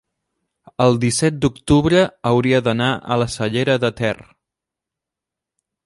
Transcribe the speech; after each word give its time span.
el 0.85 0.95
disset 1.03 1.35
d'octubre 1.43 2.01
hauria 2.31 2.63
d'anar 2.69 2.89
a 3.17 3.21
la 3.25 3.31
Cellera 3.37 3.77
de 3.85 3.93
Ter. 4.01 4.15